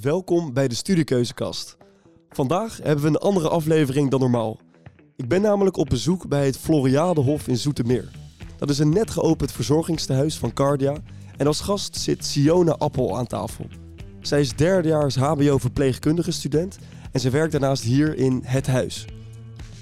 [0.00, 1.76] Welkom bij de Studiekeuzekast.
[2.28, 4.60] Vandaag hebben we een andere aflevering dan normaal.
[5.16, 8.10] Ik ben namelijk op bezoek bij het Floriadehof in Zoetermeer.
[8.58, 10.96] Dat is een net geopend verzorgingstehuis van Cardia
[11.36, 13.66] en als gast zit Siona Appel aan tafel.
[14.20, 16.78] Zij is derdejaars HBO verpleegkundige student
[17.10, 19.04] en ze werkt daarnaast hier in het huis.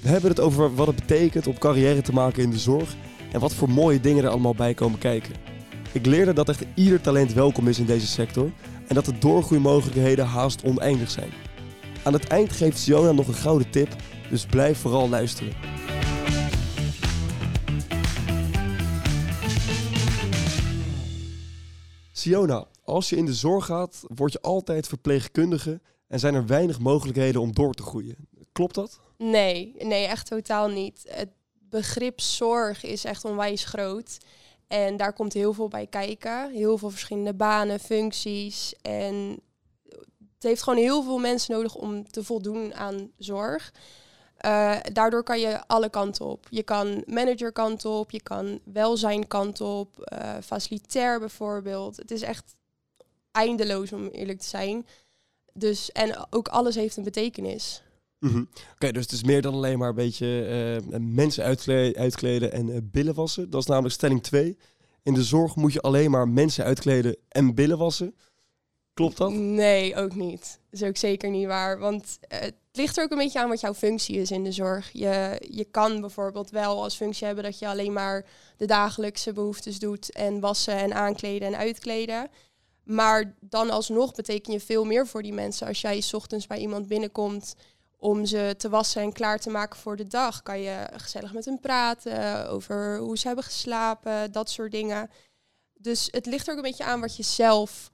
[0.02, 2.94] We hebben het over wat het betekent om carrière te maken in de zorg
[3.32, 5.34] en wat voor mooie dingen er allemaal bij komen kijken.
[5.92, 8.50] Ik leerde dat echt ieder talent welkom is in deze sector
[8.90, 11.32] en dat de doorgroeimogelijkheden haast oneindig zijn.
[12.02, 13.96] Aan het eind geeft Siona nog een gouden tip,
[14.30, 15.52] dus blijf vooral luisteren.
[22.12, 26.78] Siona, als je in de zorg gaat, word je altijd verpleegkundige en zijn er weinig
[26.78, 28.16] mogelijkheden om door te groeien.
[28.52, 29.00] Klopt dat?
[29.18, 31.02] Nee, nee, echt totaal niet.
[31.08, 34.18] Het begrip zorg is echt onwijs groot.
[34.70, 36.50] En daar komt heel veel bij kijken.
[36.50, 38.74] Heel veel verschillende banen, functies.
[38.82, 39.40] En
[40.34, 43.72] het heeft gewoon heel veel mensen nodig om te voldoen aan zorg.
[44.46, 46.46] Uh, daardoor kan je alle kanten op.
[46.50, 51.96] Je kan managerkant op, je kan welzijnkant op, uh, facilitair bijvoorbeeld.
[51.96, 52.56] Het is echt
[53.32, 54.86] eindeloos om eerlijk te zijn.
[55.52, 57.82] Dus, en ook alles heeft een betekenis.
[58.20, 58.48] Mm -hmm.
[58.72, 62.68] Oké, dus het is meer dan alleen maar een beetje uh, mensen uitkleden, uitkleden en
[62.68, 63.50] uh, billen wassen.
[63.50, 64.58] Dat is namelijk stelling 2.
[65.02, 68.14] In de zorg moet je alleen maar mensen uitkleden en billen wassen.
[68.94, 69.32] Klopt dat?
[69.32, 70.60] Nee, ook niet.
[70.70, 71.78] Dat is ook zeker niet waar.
[71.78, 74.52] Want uh, het ligt er ook een beetje aan wat jouw functie is in de
[74.52, 74.90] zorg.
[74.92, 78.26] Je, je kan bijvoorbeeld wel als functie hebben dat je alleen maar
[78.56, 82.28] de dagelijkse behoeftes doet en wassen en aankleden en uitkleden.
[82.84, 86.58] Maar dan alsnog beteken je veel meer voor die mensen als jij s ochtends bij
[86.58, 87.54] iemand binnenkomt
[88.00, 90.42] om ze te wassen en klaar te maken voor de dag.
[90.42, 95.10] Kan je gezellig met hen praten over hoe ze hebben geslapen, dat soort dingen.
[95.74, 97.90] Dus het ligt er ook een beetje aan wat je zelf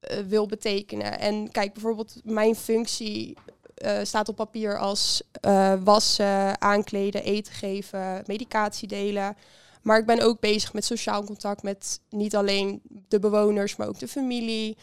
[0.00, 1.18] uh, wil betekenen.
[1.18, 3.36] En kijk, bijvoorbeeld mijn functie
[3.84, 9.36] uh, staat op papier als uh, wassen, aankleden, eten geven, medicatie delen.
[9.82, 13.98] Maar ik ben ook bezig met sociaal contact met niet alleen de bewoners, maar ook
[13.98, 14.76] de familie.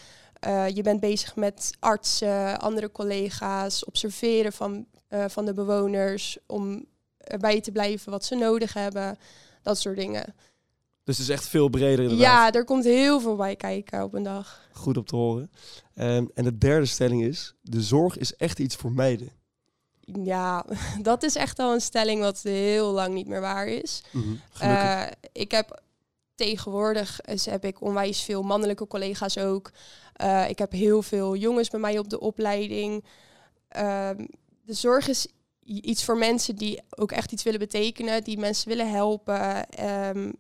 [0.48, 6.86] Uh, je bent bezig met artsen, andere collega's, observeren van, uh, van de bewoners om
[7.18, 9.18] erbij te blijven wat ze nodig hebben,
[9.62, 10.36] dat soort dingen.
[11.04, 12.26] Dus het is echt veel breder inderdaad.
[12.26, 14.62] Ja, er komt heel veel bij kijken op een dag.
[14.72, 15.52] Goed om te horen.
[15.96, 19.30] Um, en de derde stelling is, de zorg is echt iets voor meiden.
[20.24, 20.66] Ja,
[21.02, 24.04] dat is echt al een stelling wat heel lang niet meer waar is.
[24.12, 25.82] Mm -hmm, uh, ik heb
[26.36, 29.72] tegenwoordig dus heb ik onwijs veel mannelijke collega's ook.
[30.22, 33.06] Uh, ik heb heel veel jongens bij mij op de opleiding.
[33.78, 34.10] Uh,
[34.66, 35.28] de zorg is
[35.66, 39.68] iets voor mensen die ook echt iets willen betekenen, die mensen willen helpen.
[40.16, 40.34] Um,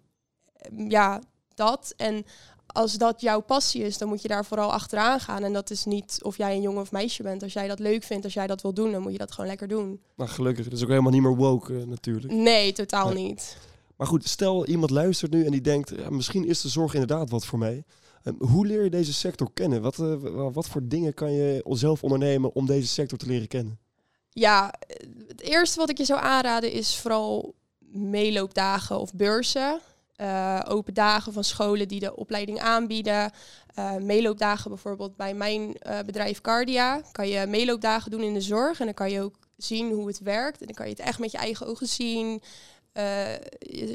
[0.87, 1.21] ja,
[1.53, 1.93] dat.
[1.97, 2.25] En
[2.67, 5.43] als dat jouw passie is, dan moet je daar vooral achteraan gaan.
[5.43, 7.43] En dat is niet of jij een jongen of meisje bent.
[7.43, 9.49] Als jij dat leuk vindt, als jij dat wil doen, dan moet je dat gewoon
[9.49, 10.01] lekker doen.
[10.15, 10.63] Nou, gelukkig.
[10.63, 12.33] Dat is ook helemaal niet meer woke uh, natuurlijk.
[12.33, 13.23] Nee, totaal nee.
[13.23, 13.57] niet.
[13.97, 17.29] Maar goed, stel iemand luistert nu en die denkt, ja, misschien is de zorg inderdaad
[17.29, 17.83] wat voor mij.
[18.23, 19.81] Um, hoe leer je deze sector kennen?
[19.81, 20.15] Wat, uh,
[20.53, 23.79] wat voor dingen kan je zelf ondernemen om deze sector te leren kennen?
[24.29, 24.73] Ja,
[25.27, 27.53] het eerste wat ik je zou aanraden is vooral
[27.91, 29.79] meeloopdagen of beurzen.
[30.17, 33.31] Uh, open dagen van scholen die de opleiding aanbieden.
[33.79, 35.75] Uh, meeloopdagen bijvoorbeeld bij mijn
[36.05, 37.01] bedrijf Cardia.
[37.11, 40.19] Kan je meeloopdagen doen in de zorg en dan kan je ook zien hoe het
[40.19, 40.59] werkt.
[40.59, 42.41] En dan kan je het echt met je eigen ogen zien.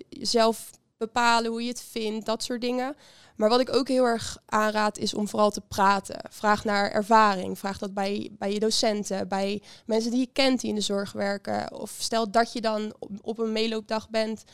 [0.05, 2.97] Jezelf bepalen hoe je het vindt, dat soort dingen.
[3.37, 6.21] Maar wat ik ook heel erg aanraad is om vooral te praten.
[6.31, 7.59] Vraag naar ervaring.
[7.59, 11.13] Vraag dat bij, bij je docenten, bij mensen die je kent die in de zorg
[11.13, 11.81] werken.
[11.81, 14.45] Of stel dat je dan op, een meeloopdag bent.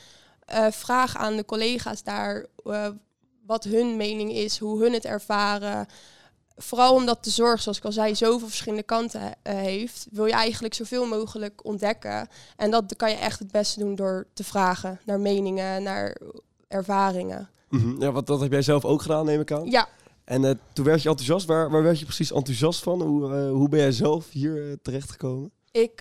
[0.53, 2.89] Uh, vraag aan de collega's daar uh,
[3.47, 5.87] wat hun mening is, hoe hun het ervaren.
[6.57, 10.33] Vooral omdat de zorg, zoals ik al zei, zoveel verschillende kanten uh, heeft, wil je
[10.33, 12.29] eigenlijk zoveel mogelijk ontdekken.
[12.57, 16.17] En dat kan je echt het beste doen door te vragen naar meningen, naar
[16.69, 17.51] ervaringen.
[17.69, 18.01] Mm -hmm.
[18.01, 19.71] Ja, wat dat heb jij zelf ook gedaan, neem ik aan.
[19.71, 19.89] Ja.
[20.25, 21.47] En toen werd je enthousiast.
[21.47, 23.03] Waar, waar werd je precies enthousiast van?
[23.03, 25.51] Hoe, hoe ben jij zelf hier terechtgekomen?
[25.71, 26.01] Ik,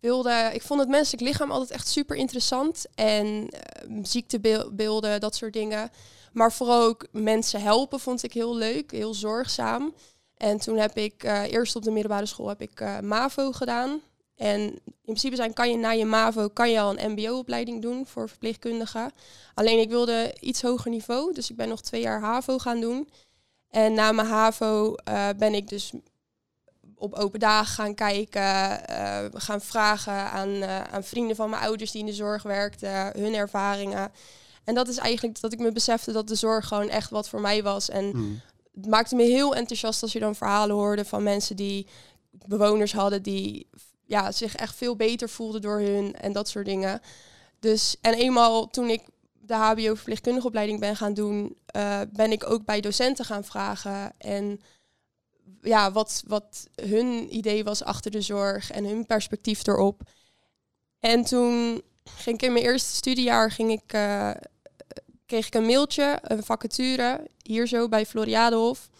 [0.00, 2.86] wilde, ik vond het menselijk lichaam altijd echt super interessant.
[2.94, 3.48] En
[4.02, 5.90] ziektebeelden, dat soort dingen.
[6.32, 9.94] Maar vooral ook mensen helpen vond ik heel leuk, heel zorgzaam.
[10.36, 14.00] En toen heb ik uh, eerst op de middelbare school heb ik uh, MAVO gedaan.
[14.36, 18.06] En in principe zijn, kan je na je MAVO kan je al een mbo-opleiding doen
[18.06, 19.12] voor verpleegkundigen.
[19.54, 23.08] Alleen ik wilde iets hoger niveau, dus ik ben nog twee jaar HAVO gaan doen.
[23.70, 25.92] En na mijn HAVO uh, ben ik dus
[26.94, 28.80] op open dagen gaan kijken,
[29.40, 34.12] gaan vragen aan, aan vrienden van mijn ouders die in de zorg werkten, hun ervaringen.
[34.70, 37.40] En dat is eigenlijk dat ik me besefte dat de zorg gewoon echt wat voor
[37.40, 37.88] mij was.
[37.88, 38.40] En Hmm.
[38.74, 41.86] het maakte me heel enthousiast als je dan verhalen hoorde van mensen die
[42.46, 43.68] bewoners hadden die
[44.06, 47.00] ja, zich echt veel beter voelden door hun en dat soort dingen.
[47.58, 49.02] Dus en eenmaal toen ik
[49.32, 54.12] de HBO verpleegkundige opleiding ben gaan doen, uh, ben ik ook bij docenten gaan vragen
[54.18, 54.60] en
[55.62, 60.02] ja, wat, wat hun idee was achter de zorg en hun perspectief erop.
[61.00, 61.82] En toen
[62.16, 64.30] ging ik in mijn eerste studiejaar ging ik, uh,
[65.30, 68.90] kreeg ik een mailtje, een vacature, hier zo bij Floriadehof.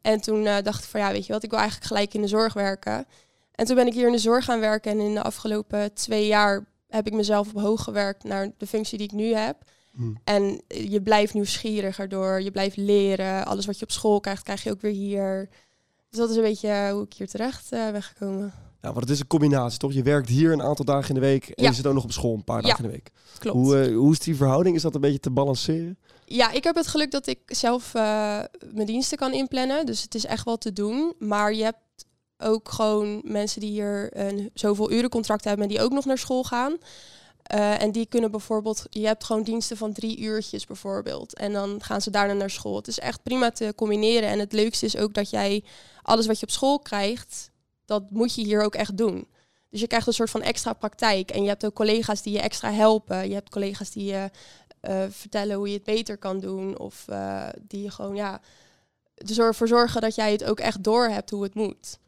[0.00, 2.20] En toen uh, dacht ik van ja, weet je wat, ik wil eigenlijk gelijk in
[2.20, 3.06] de zorg werken.
[3.54, 6.26] En toen ben ik hier in de zorg gaan werken en in de afgelopen twee
[6.26, 9.56] jaar heb ik mezelf op hoog gewerkt naar de functie die ik nu heb.
[9.90, 10.20] Hmm.
[10.24, 13.46] En je blijft nieuwsgieriger door, je blijft leren.
[13.46, 15.48] Alles wat je op school krijgt, krijg je ook weer hier.
[16.08, 18.69] Dus dat is een beetje hoe ik hier terecht uh, ben gekomen.
[18.82, 19.92] Ja, want het is een combinatie, toch?
[19.92, 22.12] Je werkt hier een aantal dagen in de week en je zit ook nog op
[22.12, 23.10] school een paar dagen in de week.
[23.38, 23.56] Klopt.
[23.56, 24.76] Hoe, uh, hoe is die verhouding?
[24.76, 25.98] Is dat een beetje te balanceren?
[26.24, 28.02] Ja, ik heb het geluk dat ik zelf uh,
[28.72, 29.86] mijn diensten kan inplannen.
[29.86, 31.14] Dus het is echt wel te doen.
[31.18, 31.78] Maar je hebt
[32.38, 36.44] ook gewoon mensen die hier een zoveel urencontract hebben en die ook nog naar school
[36.44, 36.76] gaan.
[37.54, 41.34] Uh, en die kunnen bijvoorbeeld, je hebt gewoon diensten van drie uurtjes bijvoorbeeld.
[41.34, 42.76] En dan gaan ze daarna naar school.
[42.76, 44.28] Het is echt prima te combineren.
[44.28, 45.64] En het leukste is ook dat jij
[46.02, 47.49] alles wat je op school krijgt,
[47.90, 49.26] dat moet je hier ook echt doen.
[49.70, 51.30] Dus je krijgt een soort van extra praktijk.
[51.30, 53.28] En je hebt ook collega's die je extra helpen.
[53.28, 54.30] Je hebt collega's die je
[54.82, 56.78] uh, vertellen hoe je het beter kan doen.
[56.78, 58.40] Of uh, die gewoon ja,
[59.36, 61.98] ervoor zorgen dat jij het ook echt door hebt hoe het moet.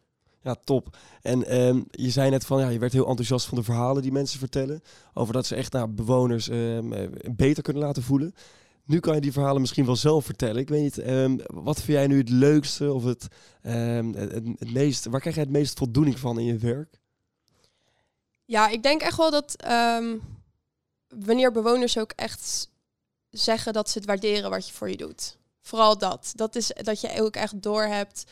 [0.43, 0.97] Ja, top.
[1.23, 4.13] En um, je zei net van, ja, je werd heel enthousiast van de verhalen die
[4.13, 4.83] mensen vertellen.
[5.15, 8.35] Over dat ze echt nou, bewoners um, beter kunnen laten voelen.
[8.85, 10.57] Nu kan je die verhalen misschien wel zelf vertellen.
[10.57, 13.27] Ik weet niet, um, wat vind jij nu het leukste of het,
[13.61, 15.05] het, het, meest...
[15.05, 17.01] Waar krijg jij het meest voldoening van in je werk?
[18.45, 19.57] Ja, ik denk echt wel dat
[21.09, 22.71] wanneer bewoners ook echt
[23.31, 25.37] zeggen dat ze het waarderen wat je voor je doet.
[25.61, 26.33] Vooral dat.
[26.35, 28.25] Dat is dat je ook echt doorhebt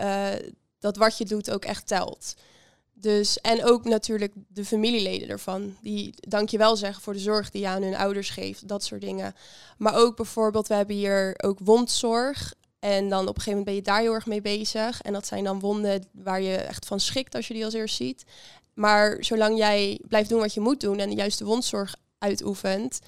[0.00, 0.32] uh,
[0.78, 2.34] dat wat je doet ook echt telt.
[3.02, 5.76] Dus, en ook natuurlijk de familieleden ervan.
[5.80, 8.68] Die dankjewel zeggen voor de zorg die je aan hun ouders geeft.
[8.68, 9.34] Dat soort dingen.
[9.78, 12.54] Maar ook bijvoorbeeld, we hebben hier ook wondzorg.
[12.78, 15.02] En dan op een gegeven moment ben je daar heel erg mee bezig.
[15.02, 17.96] En dat zijn dan wonden waar je echt van schikt als je die als eerst
[17.96, 18.24] ziet.
[18.74, 23.00] Maar zolang jij blijft doen wat je moet doen en de juiste wondzorg uitoefent,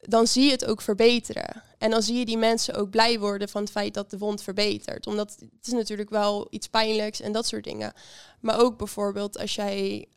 [0.00, 1.62] dan zie je het ook verbeteren.
[1.78, 4.42] En dan zie je die mensen ook blij worden van het feit dat de wond
[4.42, 5.06] verbetert.
[5.06, 7.92] Omdat het is natuurlijk wel iets pijnlijks en dat soort dingen.
[8.40, 10.08] Maar ook bijvoorbeeld als jij...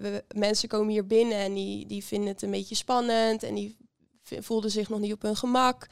[0.00, 3.42] We, mensen komen hier binnen en die, die vinden het een beetje spannend...
[3.42, 3.76] en die
[4.22, 5.86] voelden zich nog niet op hun gemak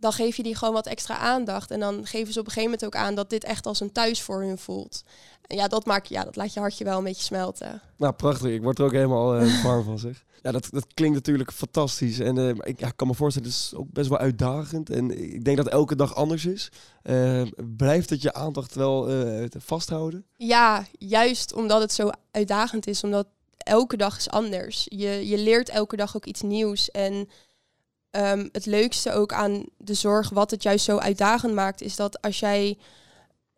[0.00, 1.70] dan geef je die gewoon wat extra aandacht.
[1.70, 3.92] En dan geven ze op een gegeven moment ook aan dat dit echt als een
[3.92, 5.02] thuis voor hun voelt.
[5.46, 7.82] En ja, dat, maakt, ja, dat laat je hartje wel een beetje smelten.
[7.96, 8.50] Nou, prachtig.
[8.50, 10.24] Ik word er ook helemaal uh, warm van, zeg.
[10.42, 12.18] Ja, dat, dat klinkt natuurlijk fantastisch.
[12.18, 14.90] En uh, ik kan me voorstellen, het is ook best wel uitdagend.
[14.90, 16.70] En ik denk dat elke dag anders is.
[17.02, 17.42] Uh,
[17.76, 19.08] blijft het je aandacht wel
[19.58, 20.24] vasthouden?
[20.36, 23.04] Ja, juist omdat het zo uitdagend is.
[23.04, 23.26] Omdat
[23.56, 24.86] elke dag is anders.
[24.88, 26.90] Je, je leert elke dag ook iets nieuws.
[26.90, 27.28] En
[28.10, 32.22] um, het leukste ook aan de zorg, wat het juist zo uitdagend maakt, is dat
[32.22, 32.78] als jij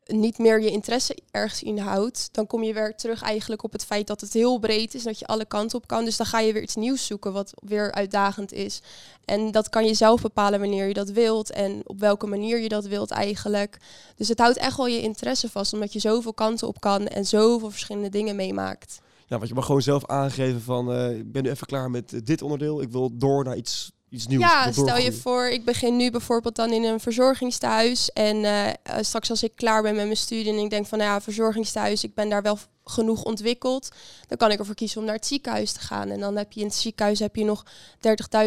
[0.07, 4.07] niet meer je interesse ergens inhoudt, dan kom je weer terug eigenlijk op het feit
[4.07, 6.05] dat het heel breed is, dat je alle kanten op kan.
[6.05, 8.83] Dus dan ga je weer iets nieuws zoeken wat weer uitdagend is.
[9.25, 12.69] En dat kan je zelf bepalen wanneer je dat wilt en op welke manier je
[12.69, 13.79] dat wilt eigenlijk.
[14.17, 17.27] Dus het houdt echt wel je interesse vast, omdat je zoveel kanten op kan en
[17.27, 19.01] zoveel verschillende dingen meemaakt.
[19.27, 22.27] Ja, want je mag gewoon zelf aangeven van, uh, ik ben nu even klaar met
[22.27, 24.43] dit onderdeel, ik wil door naar iets iets nieuws.
[24.43, 28.11] Ja, stel je voor, ik begin nu bijvoorbeeld dan in een verzorgingstehuis.
[28.13, 28.69] En uh,
[29.01, 32.05] straks als ik klaar ben met mijn studie en ik denk van nou ja, verzorgingstehuis,
[32.05, 33.89] ik ben daar wel genoeg ontwikkeld.
[34.29, 36.11] Dan kan ik ervoor kiezen om naar het ziekenhuis te gaan.
[36.11, 37.65] En dan heb je in het ziekenhuis heb je nog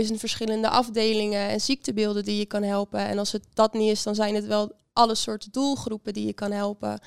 [0.08, 3.00] 30.000 verschillende afdelingen en ziektebeelden die je kan helpen.
[3.00, 6.34] En als het dat niet is, dan zijn het wel alle soorten doelgroepen die je
[6.34, 7.00] kan helpen.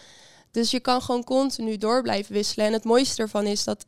[0.50, 2.66] Dus je kan gewoon continu door blijven wisselen.
[2.66, 3.86] En het mooiste ervan is dat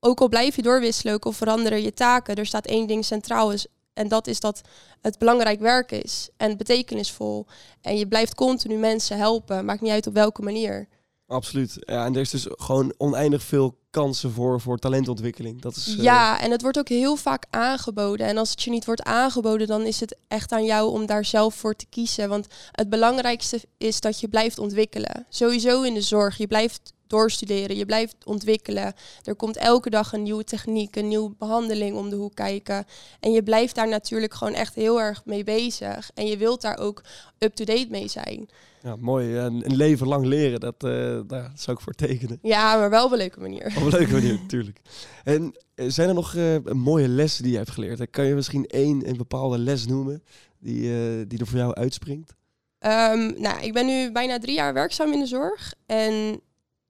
[0.00, 3.52] ook al blijf je doorwisselen, ook al veranderen je taken, er staat één ding centraal,
[3.52, 4.60] is en dat is dat
[5.00, 7.46] het belangrijk werk is en betekenisvol.
[7.80, 10.88] En je blijft continu mensen helpen, maakt niet uit op welke manier.
[11.26, 11.76] Absoluut.
[11.80, 15.60] Ja, en er is dus gewoon oneindig veel kansen voor, voor talentontwikkeling.
[15.60, 16.02] Dat is, uh...
[16.02, 18.26] Ja, en het wordt ook heel vaak aangeboden.
[18.26, 21.24] En als het je niet wordt aangeboden, dan is het echt aan jou om daar
[21.24, 22.28] zelf voor te kiezen.
[22.28, 25.26] Want het belangrijkste is dat je blijft ontwikkelen.
[25.28, 26.36] Sowieso in de zorg.
[26.36, 28.94] Je blijft doorstuderen, je blijft ontwikkelen.
[29.24, 32.84] Er komt elke dag een nieuwe techniek, een nieuwe behandeling om de hoek kijken.
[33.20, 36.10] En je blijft daar natuurlijk gewoon echt heel erg mee bezig.
[36.14, 37.02] En je wilt daar ook
[37.38, 38.48] up-to-date mee zijn.
[38.82, 39.36] Ja, mooi.
[39.36, 42.38] Een leven lang leren, dat, uh, daar zou ik voor tekenen.
[42.42, 43.66] Ja, maar wel op een leuke manier.
[43.76, 44.80] Op een leuke manier, natuurlijk.
[45.24, 48.10] En eh, zijn er nog uh, mooie lessen die je hebt geleerd?
[48.10, 50.22] Kan je misschien één een bepaalde les noemen
[50.58, 52.34] die, die er voor jou uitspringt?
[52.78, 55.74] Ehm, nou, ik ben nu bijna drie jaar werkzaam in de zorg.
[55.86, 56.40] En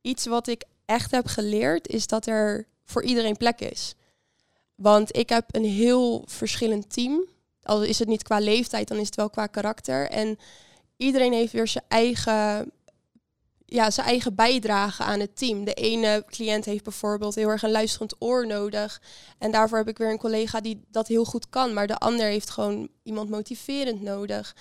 [0.07, 3.95] iets wat ik echt heb geleerd is dat er voor iedereen plek is.
[4.75, 7.25] Want ik heb een heel verschillend team.
[7.63, 10.11] Al is het niet qua leeftijd, dan is het wel qua karakter.
[10.11, 10.39] En
[10.97, 12.73] iedereen heeft weer zijn eigen,
[13.65, 15.65] ja, zijn eigen bijdrage aan het team.
[15.65, 19.03] De ene cliënt heeft bijvoorbeeld heel erg een luisterend oor nodig.
[19.39, 21.75] En daarvoor heb ik weer een collega die dat heel goed kan.
[21.75, 24.55] Maar de ander heeft gewoon iemand motiverend nodig.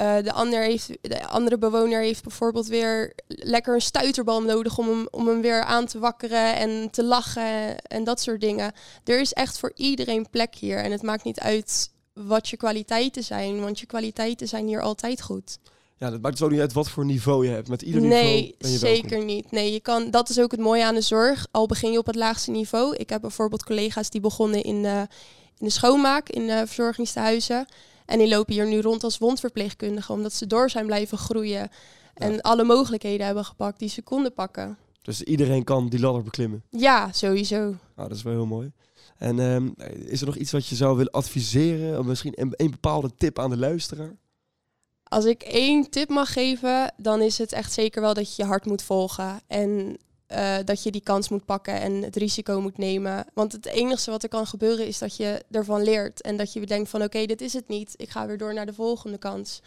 [0.00, 4.88] Uh, de, ander heeft, de andere bewoner heeft bijvoorbeeld weer lekker een stuiterbal nodig om
[4.88, 8.72] hem, om hem weer aan te wakkeren en te lachen en dat soort dingen.
[9.04, 13.24] Er is echt voor iedereen plek hier en het maakt niet uit wat je kwaliteiten
[13.24, 15.58] zijn, want je kwaliteiten zijn hier altijd goed.
[15.98, 17.68] Ja, dat maakt zo niet uit wat voor niveau je hebt.
[17.68, 19.50] Met ieder niveau nee, ben je zeker niet.
[19.50, 21.46] Nee, je kan, dat is ook het mooie aan de zorg.
[21.50, 22.96] Al begin je op het laagste niveau.
[22.96, 24.98] Ik heb bijvoorbeeld collega's die begonnen in, uh,
[25.58, 27.66] in de schoonmaak, in uh, verzorgingstehuizen.
[28.12, 31.70] En die lopen hier nu rond als wondverpleegkundige, omdat ze door zijn blijven groeien.
[32.14, 34.78] En alle mogelijkheden hebben gepakt die ze konden pakken.
[35.02, 36.62] Dus iedereen kan die ladder beklimmen?
[36.70, 37.58] Ja, sowieso.
[37.96, 38.72] Nou, dat is wel heel mooi.
[39.16, 39.70] En ehm,
[40.06, 41.98] is er nog iets wat je zou willen adviseren?
[41.98, 44.16] Of misschien een, een bepaalde tip aan de luisteraar?
[45.02, 48.48] Als ik één tip mag geven, dan is het echt zeker wel dat je je
[48.48, 49.40] hart moet volgen.
[49.46, 49.98] En
[50.36, 53.24] uh, dat je die kans moet pakken en het risico moet nemen.
[53.34, 56.20] Want het enige wat er kan gebeuren is dat je ervan leert.
[56.20, 57.94] En dat je denkt van oké, dit is het niet.
[57.96, 59.62] Ik ga weer door naar de volgende kans.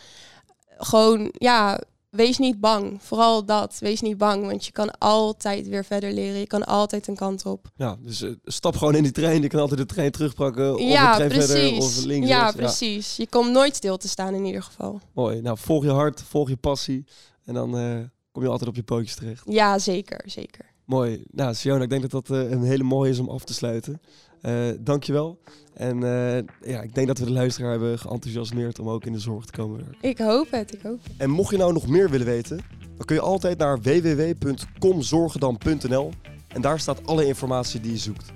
[0.78, 1.80] Gewoon, ja,
[2.10, 2.98] wees niet bang.
[3.02, 3.78] Vooral dat.
[3.80, 4.46] Wees niet bang.
[4.46, 6.40] Want je kan altijd weer verder leren.
[6.40, 7.72] Je kan altijd een kant op.
[7.76, 9.42] Ja, dus uh, stap gewoon in die trein.
[9.42, 10.74] Je kan altijd de trein terugpakken.
[10.74, 11.52] Of ja, de trein precies.
[11.52, 11.78] verder.
[11.78, 12.28] Of links.
[12.28, 13.16] Ja, precies.
[13.16, 15.00] Je komt nooit stil te staan in ieder geval.
[15.14, 15.42] Mooi.
[15.42, 17.06] Nou, volg je hart, volg je passie.
[17.46, 18.00] En dan uh,
[18.36, 19.44] kom je altijd op je pootjes terecht.
[19.46, 20.66] Ja, zeker, zeker.
[20.86, 21.24] Mooi.
[21.32, 24.02] Nou, Siona, ik denk dat dat uh, een hele mooie is om af te sluiten.
[24.42, 25.40] Uh, dankjewel.
[25.74, 26.38] En uh,
[26.72, 29.52] ja, ik denk dat we de luisteraar hebben geenthousiasmeerd om ook in de zorg te
[29.52, 30.10] komen werken.
[30.10, 31.14] Ik hoop het, ik hoop het.
[31.18, 32.58] En mocht je nou nog meer willen weten,
[32.98, 36.12] dan kun je altijd naar www.komzorgendam.nl
[36.48, 38.34] en daar staat alle informatie die je zoekt.